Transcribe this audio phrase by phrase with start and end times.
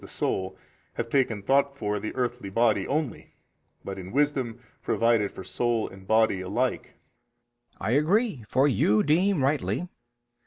[0.01, 0.57] the soul,
[0.93, 3.35] have taken thought for |252 the earthy body only,
[3.85, 6.95] but in wisdom provided for soul and body alike
[7.79, 7.79] 9.
[7.79, 7.79] B.
[7.81, 9.87] I agree, for you deem rightly.